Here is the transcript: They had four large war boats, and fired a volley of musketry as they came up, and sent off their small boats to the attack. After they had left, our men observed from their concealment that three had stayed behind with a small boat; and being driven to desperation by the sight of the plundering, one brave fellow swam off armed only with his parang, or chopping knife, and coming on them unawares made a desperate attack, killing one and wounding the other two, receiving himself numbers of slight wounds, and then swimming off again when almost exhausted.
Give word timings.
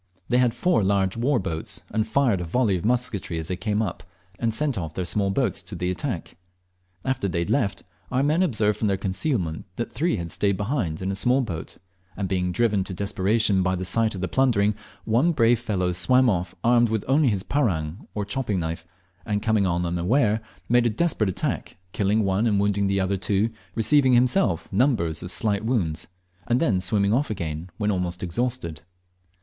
They 0.29 0.39
had 0.39 0.55
four 0.55 0.83
large 0.83 1.15
war 1.15 1.37
boats, 1.37 1.81
and 1.91 2.07
fired 2.07 2.41
a 2.41 2.43
volley 2.43 2.75
of 2.75 2.83
musketry 2.83 3.37
as 3.37 3.49
they 3.49 3.55
came 3.55 3.83
up, 3.83 4.01
and 4.39 4.51
sent 4.51 4.75
off 4.75 4.95
their 4.95 5.05
small 5.05 5.29
boats 5.29 5.61
to 5.61 5.75
the 5.75 5.91
attack. 5.91 6.37
After 7.05 7.27
they 7.27 7.37
had 7.37 7.51
left, 7.51 7.83
our 8.11 8.23
men 8.23 8.41
observed 8.41 8.79
from 8.79 8.87
their 8.87 8.97
concealment 8.97 9.65
that 9.75 9.91
three 9.91 10.15
had 10.15 10.31
stayed 10.31 10.57
behind 10.57 11.01
with 11.01 11.11
a 11.11 11.15
small 11.15 11.41
boat; 11.41 11.77
and 12.17 12.27
being 12.27 12.51
driven 12.51 12.83
to 12.85 12.95
desperation 12.95 13.61
by 13.61 13.75
the 13.75 13.85
sight 13.85 14.15
of 14.15 14.21
the 14.21 14.27
plundering, 14.27 14.73
one 15.05 15.33
brave 15.33 15.59
fellow 15.59 15.91
swam 15.91 16.31
off 16.31 16.55
armed 16.63 16.89
only 17.07 17.25
with 17.27 17.31
his 17.31 17.43
parang, 17.43 18.07
or 18.15 18.25
chopping 18.25 18.59
knife, 18.59 18.83
and 19.23 19.43
coming 19.43 19.67
on 19.67 19.83
them 19.83 19.99
unawares 19.99 20.39
made 20.67 20.87
a 20.87 20.89
desperate 20.89 21.29
attack, 21.29 21.77
killing 21.91 22.23
one 22.23 22.47
and 22.47 22.59
wounding 22.59 22.87
the 22.87 22.99
other 22.99 23.17
two, 23.17 23.51
receiving 23.75 24.13
himself 24.13 24.67
numbers 24.73 25.21
of 25.21 25.29
slight 25.29 25.63
wounds, 25.63 26.07
and 26.47 26.59
then 26.59 26.81
swimming 26.81 27.13
off 27.13 27.29
again 27.29 27.69
when 27.77 27.91
almost 27.91 28.23
exhausted. 28.23 28.81